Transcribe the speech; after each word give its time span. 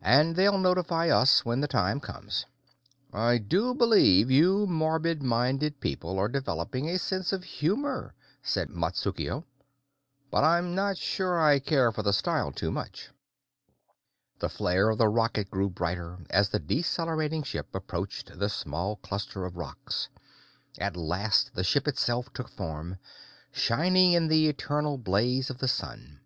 "And 0.00 0.36
they'll 0.36 0.56
notify 0.56 1.10
us 1.10 1.44
when 1.44 1.60
the 1.60 1.68
time 1.68 2.00
comes." 2.00 2.46
"I 3.12 3.36
do 3.36 3.74
believe 3.74 4.30
you 4.30 4.66
morbid 4.66 5.22
minded 5.22 5.80
people 5.82 6.18
are 6.18 6.28
developing 6.30 6.88
a 6.88 6.98
sense 6.98 7.30
of 7.30 7.44
humor," 7.44 8.14
said 8.42 8.70
Matsukuo, 8.70 9.44
"but 10.30 10.44
I'm 10.44 10.74
not 10.74 10.96
sure 10.96 11.38
I 11.38 11.58
care 11.58 11.92
for 11.92 12.02
the 12.02 12.14
style 12.14 12.52
too 12.52 12.70
much." 12.70 13.10
The 14.38 14.48
flare 14.48 14.88
of 14.88 14.96
the 14.96 15.08
rocket 15.08 15.50
grew 15.50 15.68
brighter 15.68 16.20
as 16.30 16.48
the 16.48 16.58
decelerating 16.58 17.42
ship 17.42 17.74
approached 17.74 18.38
the 18.38 18.48
small 18.48 18.96
cluster 18.96 19.44
of 19.44 19.58
rocks. 19.58 20.08
At 20.78 20.96
last 20.96 21.52
the 21.54 21.62
ship 21.64 21.86
itself 21.86 22.32
took 22.32 22.48
form, 22.48 22.96
shining 23.52 24.12
in 24.12 24.28
the 24.28 24.48
eternal 24.48 24.96
blaze 24.96 25.50
of 25.50 25.58
the 25.58 25.68
sun. 25.68 26.20